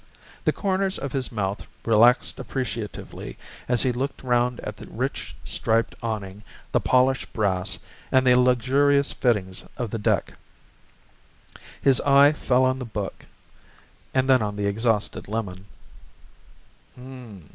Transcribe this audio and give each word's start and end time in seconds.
The 0.45 0.51
corners 0.51 0.97
of 0.97 1.11
his 1.11 1.31
mouth 1.31 1.67
relaxed 1.85 2.39
appreciatively 2.39 3.37
as 3.69 3.83
he 3.83 3.91
looked 3.91 4.23
round 4.23 4.59
at 4.61 4.75
the 4.77 4.87
rich 4.87 5.35
striped 5.43 5.93
awning, 6.01 6.41
the 6.71 6.79
polished 6.79 7.31
brass, 7.33 7.77
and 8.11 8.25
the 8.25 8.33
luxurious 8.33 9.11
fittings 9.13 9.63
of 9.77 9.91
the 9.91 9.99
deck. 9.99 10.33
His 11.79 12.01
eye 12.01 12.31
felt 12.33 12.65
on 12.65 12.79
the 12.79 12.83
book, 12.85 13.27
and 14.11 14.27
then 14.27 14.41
on 14.41 14.55
the 14.55 14.65
exhausted 14.65 15.27
lemon. 15.27 15.65